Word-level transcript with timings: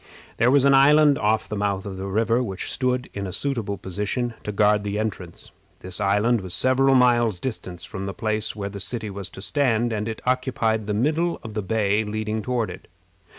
There 0.37 0.49
was 0.49 0.65
an 0.65 0.73
island 0.73 1.19
off 1.19 1.47
the 1.47 1.55
mouth 1.55 1.85
of 1.85 1.95
the 1.97 2.07
river 2.07 2.41
which 2.41 2.71
stood 2.71 3.07
in 3.13 3.27
a 3.27 3.31
suitable 3.31 3.77
position 3.77 4.33
to 4.43 4.51
guard 4.51 4.83
the 4.83 4.97
entrance. 4.97 5.51
This 5.81 6.01
island 6.01 6.41
was 6.41 6.55
several 6.55 6.95
miles 6.95 7.39
distant 7.39 7.83
from 7.83 8.07
the 8.07 8.13
place 8.15 8.55
where 8.55 8.69
the 8.69 8.79
city 8.79 9.11
was 9.11 9.29
to 9.29 9.43
stand, 9.43 9.93
and 9.93 10.07
it 10.07 10.19
occupied 10.25 10.87
the 10.87 10.95
middle 10.95 11.39
of 11.43 11.53
the 11.53 11.61
bay 11.61 12.03
leading 12.03 12.41
toward 12.41 12.71
it. 12.71 12.87